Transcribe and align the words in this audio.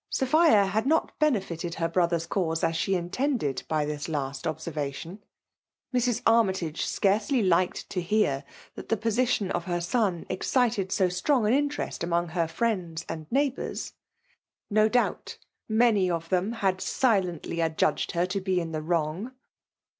Sophia 0.09 0.65
had 0.65 0.87
not 0.87 1.11
benefited 1.19 1.75
her 1.75 1.87
brother's 1.87 2.25
cause 2.25 2.63
as 2.63 2.75
she 2.75 2.95
intended 2.95 3.61
by 3.67 3.85
this 3.85 4.09
last 4.09 4.47
observation. 4.47 5.21
Mrs. 5.93 6.23
Armytage 6.25 6.83
scarcely 6.87 7.43
hked 7.43 7.87
to 7.89 8.01
hear 8.01 8.43
that 8.73 8.89
the 8.89 8.97
position 8.97 9.51
of 9.51 9.65
her 9.65 9.79
son 9.79 10.25
excited 10.27 10.91
so 10.91 11.05
192 11.05 11.13
FEMALK 11.13 11.13
DOUINATIOK. 11.13 11.17
strong 11.17 11.47
an 11.47 11.53
interest 11.93 12.03
among 12.03 12.27
her 12.29 12.47
^friends 12.47 13.05
and 13.07 13.31
neighbours.— 13.31 13.93
Ho 14.75 14.89
doubt 14.89 15.37
many 15.69 16.09
of 16.09 16.29
them 16.29 16.53
had 16.53 16.81
silently 16.81 17.61
adjudged 17.61 18.13
her 18.13 18.25
to 18.25 18.41
be 18.41 18.59
in 18.59 18.71
the 18.71 18.81
wrong 18.81 19.33